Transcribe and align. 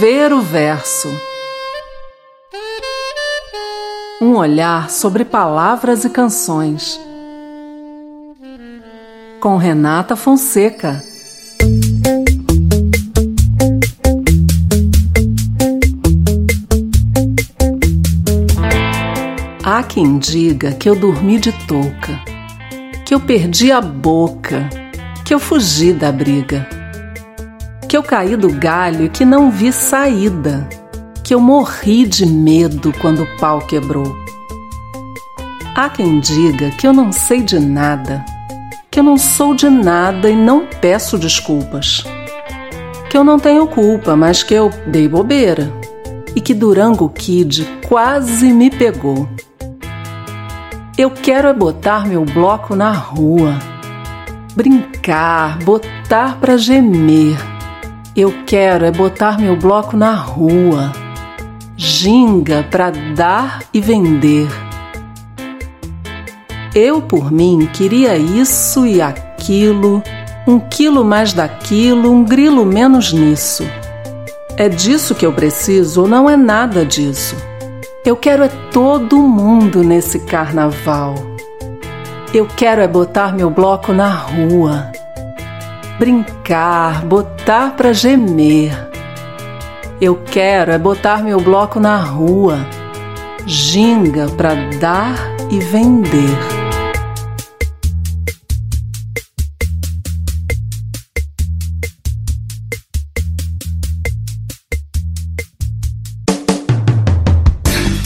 Ver 0.00 0.32
o 0.32 0.40
Verso. 0.40 1.08
Um 4.18 4.34
olhar 4.34 4.88
sobre 4.88 5.26
palavras 5.26 6.06
e 6.06 6.08
canções. 6.08 6.98
Com 9.42 9.58
Renata 9.58 10.16
Fonseca. 10.16 11.02
Há 19.62 19.82
quem 19.82 20.18
diga 20.18 20.72
que 20.72 20.88
eu 20.88 20.96
dormi 20.96 21.38
de 21.38 21.52
touca, 21.66 22.18
que 23.04 23.12
eu 23.12 23.20
perdi 23.20 23.70
a 23.70 23.82
boca, 23.82 24.66
que 25.26 25.34
eu 25.34 25.38
fugi 25.38 25.92
da 25.92 26.10
briga 26.10 26.79
que 27.90 27.96
eu 27.96 28.04
caí 28.04 28.36
do 28.36 28.52
galho 28.52 29.06
e 29.06 29.08
que 29.08 29.24
não 29.24 29.50
vi 29.50 29.72
saída, 29.72 30.68
que 31.24 31.34
eu 31.34 31.40
morri 31.40 32.06
de 32.06 32.24
medo 32.24 32.94
quando 33.00 33.24
o 33.24 33.36
pau 33.38 33.58
quebrou. 33.66 34.16
Há 35.74 35.88
quem 35.88 36.20
diga 36.20 36.70
que 36.70 36.86
eu 36.86 36.92
não 36.92 37.10
sei 37.10 37.42
de 37.42 37.58
nada, 37.58 38.24
que 38.88 39.00
eu 39.00 39.02
não 39.02 39.18
sou 39.18 39.56
de 39.56 39.68
nada 39.68 40.30
e 40.30 40.36
não 40.36 40.68
peço 40.80 41.18
desculpas, 41.18 42.04
que 43.10 43.18
eu 43.18 43.24
não 43.24 43.40
tenho 43.40 43.66
culpa, 43.66 44.14
mas 44.14 44.44
que 44.44 44.54
eu 44.54 44.70
dei 44.86 45.08
bobeira 45.08 45.68
e 46.36 46.40
que 46.40 46.54
Durango 46.54 47.08
Kid 47.08 47.66
quase 47.88 48.52
me 48.52 48.70
pegou. 48.70 49.28
Eu 50.96 51.10
quero 51.10 51.48
é 51.48 51.52
botar 51.52 52.06
meu 52.06 52.24
bloco 52.24 52.76
na 52.76 52.92
rua, 52.92 53.58
brincar, 54.54 55.58
botar 55.64 56.38
pra 56.38 56.56
gemer 56.56 57.49
eu 58.20 58.34
quero 58.44 58.84
é 58.84 58.90
botar 58.90 59.38
meu 59.38 59.56
bloco 59.56 59.96
na 59.96 60.12
rua, 60.12 60.92
ginga 61.74 62.62
para 62.70 62.90
dar 62.90 63.62
e 63.72 63.80
vender. 63.80 64.46
Eu, 66.74 67.00
por 67.00 67.32
mim, 67.32 67.66
queria 67.72 68.18
isso 68.18 68.86
e 68.86 69.00
aquilo, 69.00 70.02
um 70.46 70.60
quilo 70.60 71.02
mais 71.02 71.32
daquilo, 71.32 72.12
um 72.12 72.22
grilo 72.22 72.66
menos 72.66 73.10
nisso. 73.10 73.64
É 74.54 74.68
disso 74.68 75.14
que 75.14 75.24
eu 75.24 75.32
preciso 75.32 76.02
ou 76.02 76.08
não 76.08 76.28
é 76.28 76.36
nada 76.36 76.84
disso? 76.84 77.34
Eu 78.04 78.16
quero 78.16 78.44
é 78.44 78.48
todo 78.70 79.16
mundo 79.16 79.82
nesse 79.82 80.18
carnaval. 80.20 81.14
Eu 82.34 82.46
quero 82.46 82.82
é 82.82 82.86
botar 82.86 83.34
meu 83.34 83.48
bloco 83.48 83.94
na 83.94 84.10
rua 84.10 84.92
brincar, 86.00 87.04
botar 87.04 87.76
para 87.76 87.92
gemer. 87.92 88.72
Eu 90.00 90.16
quero 90.16 90.72
é 90.72 90.78
botar 90.78 91.22
meu 91.22 91.38
bloco 91.38 91.78
na 91.78 91.98
rua, 91.98 92.66
ginga 93.44 94.26
para 94.30 94.54
dar 94.78 95.18
e 95.50 95.60
vender. 95.60 96.38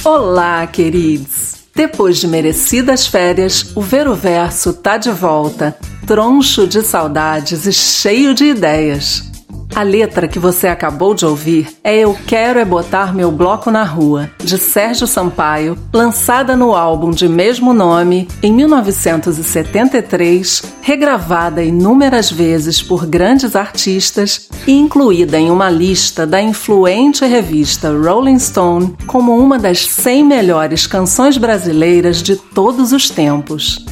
Olá, 0.04 0.66
queridos! 0.66 1.43
Depois 1.74 2.18
de 2.18 2.28
merecidas 2.28 3.06
férias, 3.06 3.72
o 3.74 3.80
Ver 3.80 4.06
o 4.06 4.14
Verso 4.14 4.72
tá 4.72 4.96
de 4.96 5.10
volta 5.10 5.76
troncho 6.06 6.66
de 6.66 6.82
saudades 6.82 7.66
e 7.66 7.72
cheio 7.72 8.34
de 8.34 8.44
ideias. 8.44 9.33
A 9.74 9.82
letra 9.82 10.28
que 10.28 10.38
você 10.38 10.68
acabou 10.68 11.14
de 11.14 11.26
ouvir 11.26 11.66
é 11.82 11.98
Eu 11.98 12.16
Quero 12.28 12.60
É 12.60 12.64
Botar 12.64 13.12
Meu 13.12 13.32
Bloco 13.32 13.72
na 13.72 13.82
Rua, 13.82 14.30
de 14.38 14.56
Sérgio 14.56 15.04
Sampaio, 15.04 15.76
lançada 15.92 16.54
no 16.54 16.76
álbum 16.76 17.10
de 17.10 17.28
mesmo 17.28 17.74
nome 17.74 18.28
em 18.40 18.52
1973, 18.52 20.62
regravada 20.80 21.60
inúmeras 21.60 22.30
vezes 22.30 22.80
por 22.80 23.04
grandes 23.04 23.56
artistas 23.56 24.48
e 24.64 24.70
incluída 24.70 25.40
em 25.40 25.50
uma 25.50 25.70
lista 25.70 26.24
da 26.24 26.40
influente 26.40 27.26
revista 27.26 27.90
Rolling 27.90 28.38
Stone 28.38 28.94
como 29.08 29.36
uma 29.36 29.58
das 29.58 29.86
100 29.86 30.24
melhores 30.24 30.86
canções 30.86 31.36
brasileiras 31.36 32.22
de 32.22 32.36
todos 32.36 32.92
os 32.92 33.10
tempos. 33.10 33.84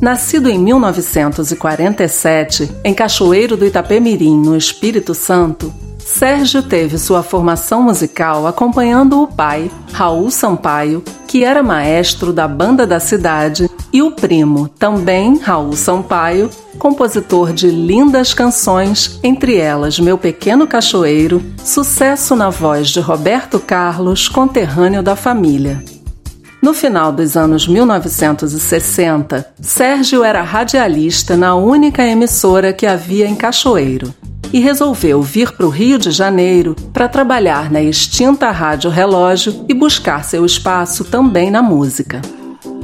Nascido 0.00 0.50
em 0.50 0.58
1947, 0.58 2.70
em 2.84 2.92
Cachoeiro 2.92 3.56
do 3.56 3.64
Itapemirim, 3.64 4.38
no 4.38 4.56
Espírito 4.56 5.14
Santo, 5.14 5.72
Sérgio 6.04 6.62
teve 6.62 6.98
sua 6.98 7.22
formação 7.22 7.82
musical 7.82 8.46
acompanhando 8.46 9.22
o 9.22 9.26
pai, 9.26 9.70
Raul 9.90 10.30
Sampaio, 10.30 11.02
que 11.26 11.42
era 11.42 11.62
maestro 11.62 12.32
da 12.32 12.46
banda 12.46 12.86
da 12.86 13.00
cidade, 13.00 13.68
e 13.90 14.02
o 14.02 14.10
primo, 14.10 14.68
também 14.68 15.38
Raul 15.38 15.72
Sampaio, 15.72 16.50
compositor 16.78 17.52
de 17.52 17.70
lindas 17.70 18.34
canções, 18.34 19.18
entre 19.22 19.56
elas 19.56 19.98
Meu 19.98 20.18
Pequeno 20.18 20.66
Cachoeiro, 20.66 21.42
sucesso 21.64 22.36
na 22.36 22.50
voz 22.50 22.90
de 22.90 23.00
Roberto 23.00 23.58
Carlos, 23.58 24.28
conterrâneo 24.28 25.02
da 25.02 25.16
família. 25.16 25.82
No 26.64 26.72
final 26.72 27.12
dos 27.12 27.36
anos 27.36 27.68
1960, 27.68 29.52
Sérgio 29.60 30.24
era 30.24 30.40
radialista 30.40 31.36
na 31.36 31.54
única 31.54 32.02
emissora 32.02 32.72
que 32.72 32.86
havia 32.86 33.26
em 33.26 33.34
Cachoeiro 33.34 34.14
e 34.50 34.60
resolveu 34.60 35.20
vir 35.20 35.52
para 35.52 35.66
o 35.66 35.68
Rio 35.68 35.98
de 35.98 36.10
Janeiro 36.10 36.74
para 36.90 37.06
trabalhar 37.06 37.70
na 37.70 37.82
extinta 37.82 38.50
Rádio 38.50 38.88
Relógio 38.88 39.66
e 39.68 39.74
buscar 39.74 40.24
seu 40.24 40.46
espaço 40.46 41.04
também 41.04 41.50
na 41.50 41.60
música. 41.60 42.22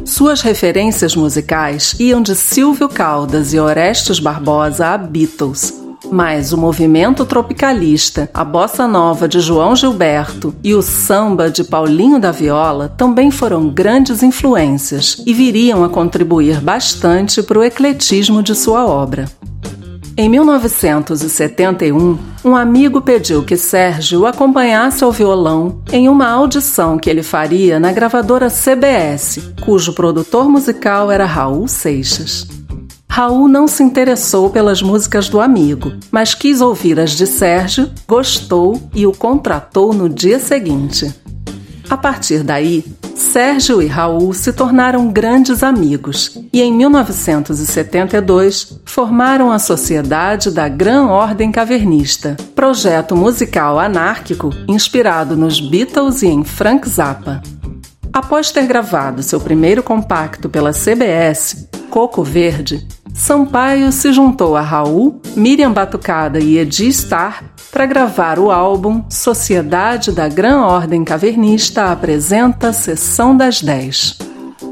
Suas 0.05 0.43
referências 0.43 1.17
musicais 1.17 1.97
iam 1.99 2.21
de 2.21 2.35
Silvio 2.35 2.87
Caldas 2.87 3.55
e 3.55 3.59
Orestes 3.59 4.21
Barbosa 4.21 4.89
a 4.89 4.99
Beatles, 4.99 5.80
mas 6.11 6.53
o 6.53 6.59
movimento 6.59 7.25
tropicalista, 7.25 8.29
a 8.35 8.45
bossa 8.45 8.87
nova 8.87 9.29
de 9.29 9.41
João 9.41 9.77
Gilberto 9.77 10.55
e 10.63 10.75
o 10.75 10.83
samba 10.83 11.51
de 11.51 11.65
Paulinho 11.65 12.19
da 12.19 12.33
Viola 12.33 12.89
também 12.89 13.31
foram 13.31 13.69
grandes 13.69 14.23
influências 14.23 15.23
e 15.27 15.33
viriam 15.33 15.85
a 15.85 15.89
contribuir 15.89 16.61
bastante 16.61 17.43
para 17.43 17.59
o 17.59 17.65
ecletismo 17.65 18.43
de 18.43 18.55
sua 18.55 18.87
obra. 18.87 19.27
Em 20.17 20.29
1971, 20.29 22.19
um 22.45 22.55
amigo 22.55 23.01
pediu 23.01 23.43
que 23.43 23.57
Sérgio 23.57 24.21
o 24.21 24.27
acompanhasse 24.27 25.03
ao 25.03 25.11
violão 25.11 25.81
em 25.91 26.09
uma 26.09 26.29
audição 26.29 26.99
que 26.99 27.09
ele 27.09 27.23
faria 27.23 27.81
na 27.81 27.91
gravadora 27.93 28.49
CBS, 28.51 29.39
cujo 29.65 29.95
produtor 29.95 30.49
musical 30.49 31.11
era 31.11 31.25
Raul 31.25 31.67
Seixas. 31.67 32.60
Raul 33.13 33.49
não 33.49 33.67
se 33.67 33.83
interessou 33.83 34.51
pelas 34.51 34.81
músicas 34.81 35.29
do 35.29 35.41
amigo, 35.41 35.95
mas 36.13 36.33
quis 36.33 36.61
ouvir 36.61 37.01
as 37.01 37.11
de 37.11 37.27
Sérgio, 37.27 37.91
gostou 38.07 38.81
e 38.95 39.05
o 39.05 39.11
contratou 39.11 39.93
no 39.93 40.09
dia 40.09 40.39
seguinte. 40.39 41.13
A 41.91 41.97
partir 41.97 42.45
daí, 42.45 42.85
Sérgio 43.17 43.83
e 43.83 43.89
Raul 43.89 44.33
se 44.33 44.53
tornaram 44.53 45.09
grandes 45.09 45.65
amigos 45.65 46.39
e, 46.53 46.63
em 46.63 46.73
1972, 46.73 48.79
formaram 48.85 49.51
a 49.51 49.59
Sociedade 49.59 50.53
da 50.53 50.69
Gran 50.69 51.09
Ordem 51.09 51.51
Cavernista, 51.51 52.37
projeto 52.55 53.17
musical 53.17 53.81
anárquico 53.81 54.51
inspirado 54.69 55.37
nos 55.37 55.61
Beatles 55.61 56.23
e 56.23 56.29
em 56.29 56.45
Frank 56.45 56.89
Zappa. 56.89 57.43
Após 58.13 58.53
ter 58.53 58.69
gravado 58.69 59.21
seu 59.21 59.41
primeiro 59.41 59.83
compacto 59.83 60.49
pela 60.49 60.73
CBS, 60.73 61.69
Coco 61.91 62.23
Verde, 62.23 62.87
Sampaio 63.21 63.93
se 63.93 64.13
juntou 64.15 64.57
a 64.57 64.63
Raul, 64.63 65.21
Miriam 65.37 65.71
Batucada 65.71 66.41
e 66.41 66.57
Edi 66.57 66.91
Star 66.91 67.45
para 67.71 67.85
gravar 67.85 68.39
o 68.39 68.51
álbum 68.51 69.05
Sociedade 69.11 70.11
da 70.11 70.27
Gran 70.27 70.63
Ordem 70.63 71.05
Cavernista 71.05 71.93
apresenta 71.93 72.73
Sessão 72.73 73.37
das 73.37 73.61
Dez. 73.61 74.17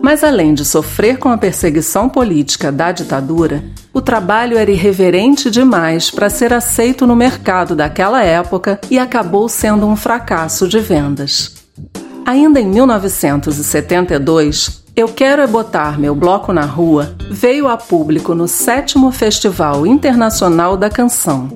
Mas 0.02 0.24
além 0.24 0.54
de 0.54 0.64
sofrer 0.64 1.18
com 1.18 1.28
a 1.28 1.36
perseguição 1.36 2.08
política 2.08 2.72
da 2.72 2.90
ditadura, 2.90 3.62
o 3.92 4.00
trabalho 4.00 4.56
era 4.56 4.70
irreverente 4.70 5.50
demais 5.50 6.10
para 6.10 6.30
ser 6.30 6.54
aceito 6.54 7.06
no 7.06 7.14
mercado 7.14 7.76
daquela 7.76 8.24
época 8.24 8.80
e 8.90 8.98
acabou 8.98 9.46
sendo 9.50 9.86
um 9.86 9.94
fracasso 9.94 10.66
de 10.66 10.80
vendas. 10.80 11.54
Ainda 12.24 12.58
em 12.58 12.66
1972, 12.66 14.87
eu 14.98 15.06
Quero 15.06 15.40
é 15.40 15.46
Botar 15.46 15.96
Meu 15.96 16.12
Bloco 16.12 16.52
na 16.52 16.64
Rua 16.64 17.14
veio 17.30 17.68
a 17.68 17.76
público 17.76 18.34
no 18.34 18.48
sétimo 18.48 19.12
Festival 19.12 19.86
Internacional 19.86 20.76
da 20.76 20.90
Canção. 20.90 21.48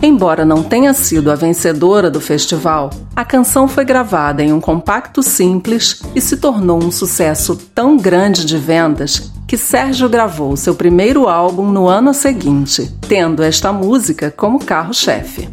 Embora 0.00 0.44
não 0.44 0.62
tenha 0.62 0.94
sido 0.94 1.32
a 1.32 1.34
vencedora 1.34 2.08
do 2.08 2.20
festival, 2.20 2.90
a 3.16 3.24
canção 3.24 3.66
foi 3.66 3.84
gravada 3.84 4.40
em 4.40 4.52
um 4.52 4.60
compacto 4.60 5.20
simples 5.20 6.00
e 6.14 6.20
se 6.20 6.36
tornou 6.36 6.80
um 6.80 6.92
sucesso 6.92 7.56
tão 7.74 7.96
grande 7.96 8.44
de 8.44 8.56
vendas 8.56 9.32
que 9.48 9.56
Sérgio 9.56 10.08
gravou 10.08 10.56
seu 10.56 10.76
primeiro 10.76 11.28
álbum 11.28 11.72
no 11.72 11.88
ano 11.88 12.14
seguinte, 12.14 12.88
tendo 13.08 13.42
esta 13.42 13.72
música 13.72 14.32
como 14.34 14.64
carro-chefe. 14.64 15.48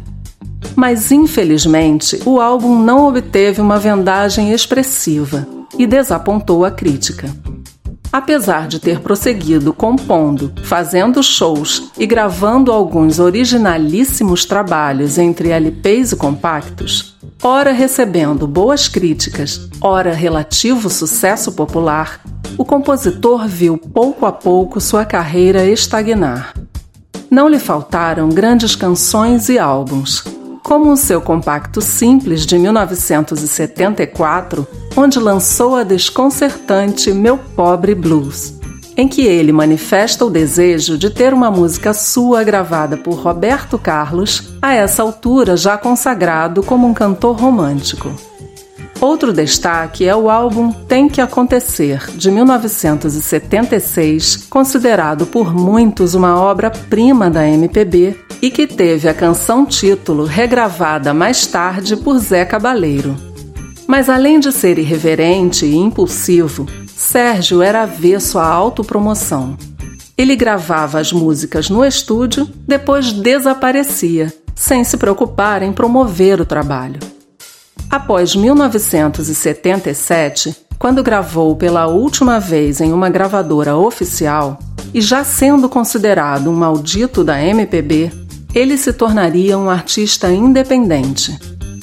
Mas 0.76 1.10
infelizmente, 1.10 2.22
o 2.24 2.40
álbum 2.40 2.78
não 2.78 3.08
obteve 3.08 3.60
uma 3.60 3.76
vendagem 3.76 4.52
expressiva 4.52 5.57
e 5.76 5.86
desapontou 5.86 6.64
a 6.64 6.70
crítica. 6.70 7.28
Apesar 8.10 8.66
de 8.66 8.78
ter 8.78 9.00
prosseguido 9.00 9.72
compondo, 9.72 10.52
fazendo 10.64 11.22
shows 11.22 11.90
e 11.98 12.06
gravando 12.06 12.72
alguns 12.72 13.18
originalíssimos 13.18 14.46
trabalhos 14.46 15.18
entre 15.18 15.50
LPs 15.50 16.12
e 16.12 16.16
compactos, 16.16 17.16
ora 17.42 17.70
recebendo 17.70 18.46
boas 18.46 18.88
críticas, 18.88 19.68
ora 19.80 20.14
relativo 20.14 20.88
sucesso 20.88 21.52
popular, 21.52 22.20
o 22.56 22.64
compositor 22.64 23.46
viu 23.46 23.76
pouco 23.76 24.24
a 24.24 24.32
pouco 24.32 24.80
sua 24.80 25.04
carreira 25.04 25.66
estagnar. 25.66 26.54
Não 27.30 27.46
lhe 27.46 27.58
faltaram 27.58 28.30
grandes 28.30 28.74
canções 28.74 29.50
e 29.50 29.58
álbuns, 29.58 30.24
como 30.62 30.90
o 30.90 30.96
seu 30.96 31.20
compacto 31.20 31.82
simples 31.82 32.46
de 32.46 32.58
1974, 32.58 34.66
onde 34.96 35.18
lançou 35.18 35.76
a 35.76 35.82
desconcertante 35.82 37.12
Meu 37.12 37.38
Pobre 37.38 37.94
Blues, 37.94 38.54
em 38.96 39.06
que 39.06 39.22
ele 39.22 39.52
manifesta 39.52 40.24
o 40.24 40.30
desejo 40.30 40.98
de 40.98 41.10
ter 41.10 41.32
uma 41.32 41.50
música 41.50 41.94
sua 41.94 42.42
gravada 42.42 42.96
por 42.96 43.14
Roberto 43.14 43.78
Carlos, 43.78 44.52
a 44.60 44.74
essa 44.74 45.02
altura 45.02 45.56
já 45.56 45.78
consagrado 45.78 46.62
como 46.62 46.86
um 46.86 46.94
cantor 46.94 47.40
romântico. 47.40 48.12
Outro 49.00 49.32
destaque 49.32 50.08
é 50.08 50.16
o 50.16 50.28
álbum 50.28 50.72
Tem 50.72 51.08
que 51.08 51.20
Acontecer, 51.20 52.10
de 52.16 52.32
1976, 52.32 54.48
considerado 54.50 55.24
por 55.26 55.54
muitos 55.54 56.14
uma 56.14 56.40
obra-prima 56.40 57.30
da 57.30 57.46
MPB 57.46 58.18
e 58.42 58.50
que 58.50 58.66
teve 58.66 59.08
a 59.08 59.14
canção 59.14 59.64
título 59.64 60.24
regravada 60.24 61.14
mais 61.14 61.46
tarde 61.46 61.96
por 61.96 62.18
Zé 62.18 62.44
Cabaleiro. 62.44 63.27
Mas 63.88 64.08
além 64.10 64.38
de 64.38 64.52
ser 64.52 64.78
irreverente 64.78 65.64
e 65.64 65.74
impulsivo, 65.74 66.66
Sérgio 66.94 67.62
era 67.62 67.84
avesso 67.84 68.38
à 68.38 68.46
autopromoção. 68.46 69.56
Ele 70.16 70.36
gravava 70.36 71.00
as 71.00 71.10
músicas 71.10 71.70
no 71.70 71.82
estúdio, 71.82 72.46
depois 72.66 73.14
desaparecia, 73.14 74.30
sem 74.54 74.84
se 74.84 74.98
preocupar 74.98 75.62
em 75.62 75.72
promover 75.72 76.38
o 76.38 76.44
trabalho. 76.44 77.00
Após 77.88 78.36
1977, 78.36 80.54
quando 80.78 81.02
gravou 81.02 81.56
pela 81.56 81.86
última 81.86 82.38
vez 82.38 82.82
em 82.82 82.92
uma 82.92 83.08
gravadora 83.08 83.74
oficial, 83.74 84.58
e 84.92 85.00
já 85.00 85.24
sendo 85.24 85.66
considerado 85.66 86.50
um 86.50 86.54
maldito 86.54 87.24
da 87.24 87.42
MPB, 87.42 88.12
ele 88.54 88.76
se 88.76 88.92
tornaria 88.92 89.56
um 89.56 89.70
artista 89.70 90.30
independente. 90.30 91.38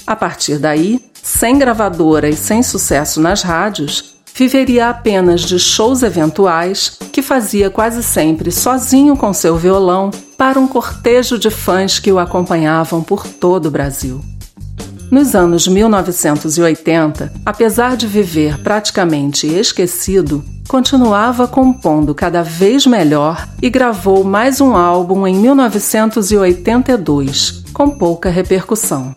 A 0.06 0.16
partir 0.16 0.60
daí, 0.60 1.02
sem 1.25 1.57
gravadora 1.57 2.30
e 2.30 2.36
sem 2.36 2.62
sucesso 2.62 3.19
nas 3.19 3.42
rádios, 3.42 4.13
viveria 4.36 4.89
apenas 4.89 5.42
de 5.42 5.57
shows 5.57 6.04
eventuais 6.04 7.00
que 7.12 7.24
fazia 7.24 7.72
quase 7.72 8.04
sempre 8.04 8.51
sozinho 8.51 9.18
com 9.18 9.33
seu 9.33 9.57
violão 9.57 10.12
para 10.38 10.60
um 10.60 10.68
cortejo 10.68 11.39
de 11.39 11.50
fãs 11.50 11.98
que 11.98 12.12
o 12.12 12.19
acompanhavam 12.19 13.01
por 13.01 13.25
todo 13.25 13.66
o 13.66 13.72
Brasil. 13.72 14.22
Nos 15.10 15.33
anos 15.33 15.68
1980, 15.68 17.33
apesar 17.44 17.98
de 17.98 18.06
viver 18.06 18.62
praticamente 18.62 19.48
esquecido, 19.48 20.45
continuava 20.68 21.48
compondo 21.48 22.13
cada 22.13 22.44
vez 22.44 22.86
melhor 22.86 23.50
e 23.62 23.69
gravou 23.69 24.24
mais 24.24 24.62
um 24.62 24.75
álbum 24.75 25.25
em 25.25 25.36
1982, 25.36 27.63
com 27.74 27.89
pouca 27.89 28.30
repercussão. 28.30 29.16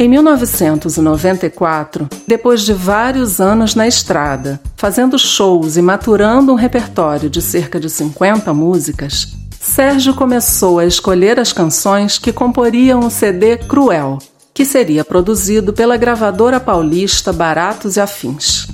Em 0.00 0.08
1994, 0.08 2.08
depois 2.26 2.62
de 2.62 2.72
vários 2.72 3.38
anos 3.38 3.74
na 3.74 3.86
estrada, 3.86 4.58
fazendo 4.74 5.18
shows 5.18 5.76
e 5.76 5.82
maturando 5.82 6.52
um 6.52 6.54
repertório 6.54 7.28
de 7.28 7.42
cerca 7.42 7.78
de 7.78 7.90
50 7.90 8.54
músicas, 8.54 9.36
Sérgio 9.60 10.14
começou 10.14 10.78
a 10.78 10.86
escolher 10.86 11.38
as 11.38 11.52
canções 11.52 12.18
que 12.18 12.32
comporiam 12.32 13.00
o 13.00 13.10
CD 13.10 13.58
Cruel, 13.58 14.18
que 14.54 14.64
seria 14.64 15.04
produzido 15.04 15.70
pela 15.70 15.98
gravadora 15.98 16.58
paulista 16.58 17.30
Baratos 17.30 17.98
e 17.98 18.00
Afins. 18.00 18.68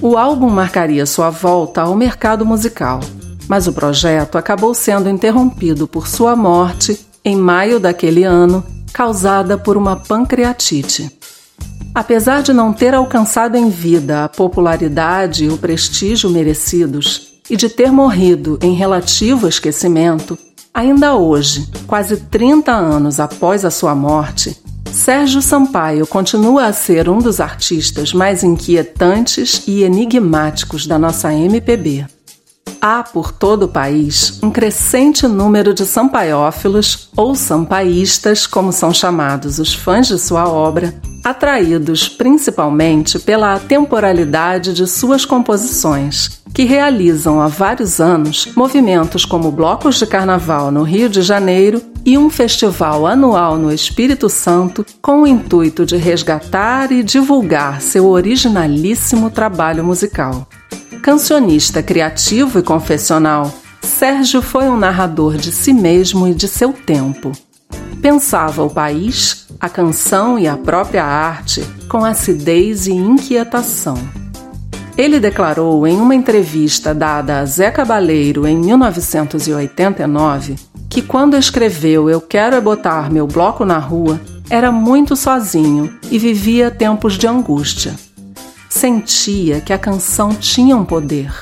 O 0.00 0.16
álbum 0.16 0.48
marcaria 0.48 1.04
sua 1.04 1.28
volta 1.28 1.82
ao 1.82 1.94
mercado 1.94 2.46
musical, 2.46 3.00
mas 3.46 3.66
o 3.66 3.72
projeto 3.74 4.38
acabou 4.38 4.72
sendo 4.72 5.10
interrompido 5.10 5.86
por 5.86 6.08
sua 6.08 6.34
morte 6.34 6.98
em 7.22 7.36
maio 7.36 7.78
daquele 7.78 8.24
ano, 8.24 8.64
causada 8.94 9.58
por 9.58 9.76
uma 9.76 9.96
pancreatite. 9.96 11.10
Apesar 11.92 12.42
de 12.42 12.52
não 12.52 12.72
ter 12.72 12.94
alcançado 12.94 13.56
em 13.56 13.68
vida 13.68 14.24
a 14.24 14.28
popularidade 14.28 15.44
e 15.44 15.48
o 15.48 15.58
prestígio 15.58 16.30
merecidos, 16.30 17.34
e 17.50 17.56
de 17.56 17.68
ter 17.68 17.92
morrido 17.92 18.58
em 18.62 18.72
relativo 18.72 19.46
esquecimento, 19.46 20.38
ainda 20.72 21.14
hoje, 21.14 21.68
quase 21.86 22.16
30 22.16 22.72
anos 22.72 23.20
após 23.20 23.64
a 23.64 23.70
sua 23.70 23.94
morte, 23.94 24.56
Sérgio 24.90 25.42
Sampaio 25.42 26.06
continua 26.06 26.66
a 26.66 26.72
ser 26.72 27.08
um 27.08 27.18
dos 27.18 27.40
artistas 27.40 28.12
mais 28.12 28.44
inquietantes 28.44 29.64
e 29.66 29.82
enigmáticos 29.82 30.86
da 30.86 30.98
nossa 30.98 31.34
MPB. 31.34 32.06
Há 32.86 33.02
por 33.02 33.32
todo 33.32 33.62
o 33.62 33.68
país 33.68 34.38
um 34.42 34.50
crescente 34.50 35.26
número 35.26 35.72
de 35.72 35.86
sampaiófilos 35.86 37.08
ou 37.16 37.34
sampaístas, 37.34 38.46
como 38.46 38.72
são 38.72 38.92
chamados 38.92 39.58
os 39.58 39.72
fãs 39.72 40.06
de 40.06 40.18
sua 40.18 40.46
obra, 40.46 40.94
atraídos 41.24 42.10
principalmente 42.10 43.18
pela 43.18 43.58
temporalidade 43.58 44.74
de 44.74 44.86
suas 44.86 45.24
composições, 45.24 46.42
que 46.52 46.64
realizam 46.64 47.40
há 47.40 47.48
vários 47.48 48.02
anos 48.02 48.52
movimentos 48.54 49.24
como 49.24 49.50
blocos 49.50 49.98
de 49.98 50.06
carnaval 50.06 50.70
no 50.70 50.82
Rio 50.82 51.08
de 51.08 51.22
Janeiro 51.22 51.80
e 52.04 52.18
um 52.18 52.28
festival 52.28 53.06
anual 53.06 53.56
no 53.56 53.72
Espírito 53.72 54.28
Santo 54.28 54.84
com 55.00 55.22
o 55.22 55.26
intuito 55.26 55.86
de 55.86 55.96
resgatar 55.96 56.92
e 56.92 57.02
divulgar 57.02 57.80
seu 57.80 58.06
originalíssimo 58.06 59.30
trabalho 59.30 59.82
musical. 59.82 60.46
Cancionista 61.04 61.82
criativo 61.82 62.58
e 62.58 62.62
confessional, 62.62 63.52
Sérgio 63.82 64.40
foi 64.40 64.70
um 64.70 64.76
narrador 64.78 65.36
de 65.36 65.52
si 65.52 65.74
mesmo 65.74 66.26
e 66.26 66.32
de 66.32 66.48
seu 66.48 66.72
tempo. 66.72 67.30
Pensava 68.00 68.64
o 68.64 68.70
país, 68.70 69.46
a 69.60 69.68
canção 69.68 70.38
e 70.38 70.48
a 70.48 70.56
própria 70.56 71.04
arte 71.04 71.62
com 71.90 72.06
acidez 72.06 72.86
e 72.86 72.92
inquietação. 72.92 73.98
Ele 74.96 75.20
declarou 75.20 75.86
em 75.86 76.00
uma 76.00 76.14
entrevista 76.14 76.94
dada 76.94 77.40
a 77.40 77.44
Zé 77.44 77.70
Cabaleiro 77.70 78.46
em 78.46 78.56
1989 78.56 80.54
que 80.88 81.02
quando 81.02 81.36
escreveu 81.36 82.08
Eu 82.08 82.22
Quero 82.22 82.56
é 82.56 82.60
Botar 82.62 83.12
Meu 83.12 83.26
Bloco 83.26 83.66
na 83.66 83.76
Rua, 83.76 84.18
era 84.48 84.72
muito 84.72 85.14
sozinho 85.16 85.98
e 86.10 86.18
vivia 86.18 86.70
tempos 86.70 87.18
de 87.18 87.26
angústia. 87.26 87.94
Sentia 88.76 89.60
que 89.60 89.72
a 89.72 89.78
canção 89.78 90.30
tinha 90.34 90.76
um 90.76 90.84
poder. 90.84 91.32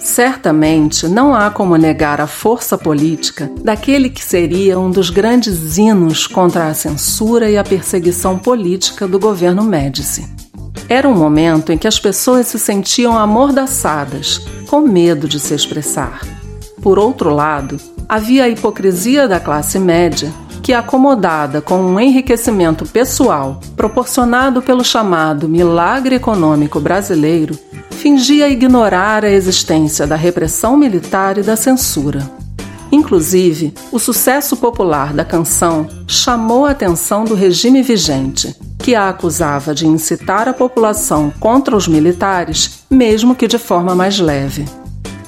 Certamente 0.00 1.06
não 1.06 1.32
há 1.32 1.48
como 1.48 1.76
negar 1.76 2.20
a 2.20 2.26
força 2.26 2.76
política 2.76 3.48
daquele 3.62 4.10
que 4.10 4.22
seria 4.22 4.76
um 4.76 4.90
dos 4.90 5.08
grandes 5.08 5.78
hinos 5.78 6.26
contra 6.26 6.66
a 6.66 6.74
censura 6.74 7.48
e 7.48 7.56
a 7.56 7.62
perseguição 7.62 8.36
política 8.36 9.06
do 9.06 9.20
governo 9.20 9.62
Médici. 9.62 10.28
Era 10.88 11.08
um 11.08 11.14
momento 11.14 11.70
em 11.70 11.78
que 11.78 11.86
as 11.86 12.00
pessoas 12.00 12.48
se 12.48 12.58
sentiam 12.58 13.16
amordaçadas, 13.16 14.44
com 14.66 14.80
medo 14.80 15.28
de 15.28 15.38
se 15.38 15.54
expressar. 15.54 16.26
Por 16.82 16.98
outro 16.98 17.32
lado, 17.32 17.78
havia 18.08 18.44
a 18.44 18.48
hipocrisia 18.48 19.28
da 19.28 19.38
classe 19.38 19.78
média, 19.78 20.34
que, 20.64 20.72
acomodada 20.72 21.60
com 21.60 21.78
um 21.78 22.00
enriquecimento 22.00 22.86
pessoal 22.86 23.60
proporcionado 23.76 24.62
pelo 24.62 24.82
chamado 24.82 25.46
milagre 25.46 26.14
econômico 26.14 26.80
brasileiro, 26.80 27.58
fingia 27.90 28.48
ignorar 28.48 29.26
a 29.26 29.30
existência 29.30 30.06
da 30.06 30.16
repressão 30.16 30.74
militar 30.74 31.36
e 31.36 31.42
da 31.42 31.54
censura. 31.54 32.30
Inclusive, 32.90 33.74
o 33.92 33.98
sucesso 33.98 34.56
popular 34.56 35.12
da 35.12 35.22
canção 35.22 35.86
chamou 36.06 36.64
a 36.64 36.70
atenção 36.70 37.26
do 37.26 37.34
regime 37.34 37.82
vigente, 37.82 38.56
que 38.78 38.94
a 38.94 39.10
acusava 39.10 39.74
de 39.74 39.86
incitar 39.86 40.48
a 40.48 40.54
população 40.54 41.30
contra 41.38 41.76
os 41.76 41.86
militares, 41.86 42.84
mesmo 42.88 43.34
que 43.34 43.46
de 43.46 43.58
forma 43.58 43.94
mais 43.94 44.18
leve. 44.18 44.64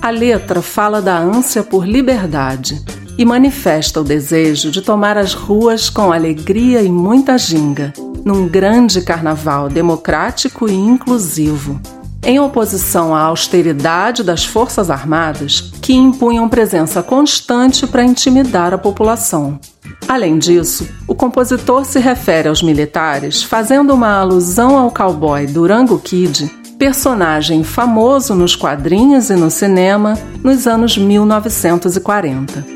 A 0.01 0.09
letra 0.09 0.63
fala 0.63 1.03
da 1.03 1.19
ânsia 1.19 1.63
por 1.63 1.87
liberdade 1.87 2.83
e 3.19 3.25
manifesta 3.25 4.01
o 4.01 4.05
desejo 4.05 4.71
de 4.71 4.83
tomar 4.83 5.17
as 5.17 5.33
ruas 5.35 5.89
com 5.89 6.13
alegria 6.13 6.83
e 6.83 6.89
muita 6.89 7.39
ginga, 7.39 7.93
num 8.25 8.49
grande 8.49 9.01
carnaval 9.01 9.69
democrático 9.69 10.69
e 10.69 10.75
inclusivo, 10.75 11.81
em 12.23 12.41
oposição 12.41 13.15
à 13.15 13.21
austeridade 13.21 14.25
das 14.25 14.45
Forças 14.45 14.91
Armadas, 14.91 15.73
que 15.81 15.95
impunham 15.95 16.49
presença 16.49 17.03
constante 17.03 17.87
para 17.87 18.05
intimidar 18.05 18.75
a 18.75 18.79
população. 18.79 19.61
Além 20.09 20.39
disso, 20.39 20.89
o 21.07 21.15
compositor 21.15 21.85
se 21.85 22.01
refere 22.01 22.49
aos 22.49 22.63
militares 22.63 23.43
fazendo 23.43 23.95
uma 23.95 24.19
alusão 24.19 24.77
ao 24.77 24.91
cowboy 24.91 25.47
Durango 25.47 25.99
Kid, 26.01 26.51
personagem 26.79 27.65
famoso 27.65 28.35
nos 28.35 28.55
quadrinhos 28.55 29.31
e 29.31 29.37
no 29.37 29.51
cinema 29.51 30.19
nos 30.43 30.67
anos 30.67 30.99
1940. 30.99 32.76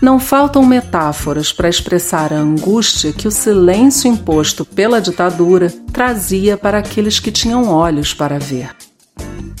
Não 0.00 0.18
faltam 0.18 0.64
metáforas 0.64 1.52
para 1.52 1.68
expressar 1.68 2.32
a 2.32 2.38
angústia 2.38 3.12
que 3.12 3.26
o 3.26 3.30
silêncio 3.30 4.10
imposto 4.10 4.64
pela 4.64 5.00
ditadura 5.00 5.70
trazia 5.92 6.56
para 6.56 6.78
aqueles 6.78 7.18
que 7.18 7.32
tinham 7.32 7.68
olhos 7.68 8.12
para 8.12 8.38
ver. 8.38 8.70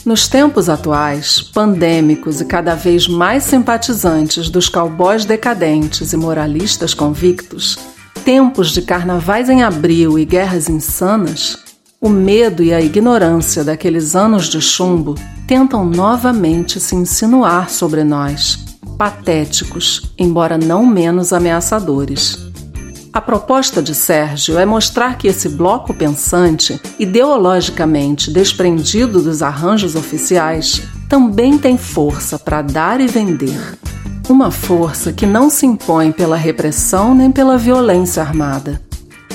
Nos 0.04 0.28
tempos 0.28 0.68
atuais, 0.68 1.40
pandêmicos 1.40 2.40
e 2.40 2.44
cada 2.44 2.74
vez 2.74 3.08
mais 3.08 3.44
simpatizantes 3.44 4.50
dos 4.50 4.68
cowboys 4.68 5.24
decadentes 5.24 6.12
e 6.12 6.16
moralistas 6.16 6.92
convictos, 6.92 7.78
tempos 8.22 8.70
de 8.70 8.82
carnavais 8.82 9.48
em 9.48 9.62
abril 9.62 10.18
e 10.18 10.26
guerras 10.26 10.68
insanas, 10.68 11.56
o 11.98 12.10
medo 12.10 12.62
e 12.62 12.74
a 12.74 12.82
ignorância 12.82 13.64
daqueles 13.64 14.14
anos 14.14 14.46
de 14.46 14.60
chumbo 14.60 15.14
tentam 15.46 15.86
novamente 15.86 16.78
se 16.78 16.94
insinuar 16.94 17.70
sobre 17.70 18.04
nós, 18.04 18.73
patéticos, 18.96 20.12
embora 20.18 20.56
não 20.56 20.86
menos 20.86 21.32
ameaçadores. 21.32 22.52
A 23.14 23.20
proposta 23.20 23.80
de 23.80 23.94
Sérgio 23.94 24.58
é 24.58 24.66
mostrar 24.66 25.16
que 25.16 25.28
esse 25.28 25.48
bloco 25.48 25.94
pensante, 25.94 26.80
ideologicamente 26.98 28.28
desprendido 28.28 29.22
dos 29.22 29.40
arranjos 29.40 29.94
oficiais, 29.94 30.82
também 31.08 31.56
tem 31.56 31.78
força 31.78 32.40
para 32.40 32.60
dar 32.60 33.00
e 33.00 33.06
vender. 33.06 33.78
Uma 34.28 34.50
força 34.50 35.12
que 35.12 35.26
não 35.26 35.48
se 35.48 35.64
impõe 35.64 36.10
pela 36.10 36.36
repressão 36.36 37.14
nem 37.14 37.30
pela 37.30 37.56
violência 37.56 38.20
armada. 38.20 38.82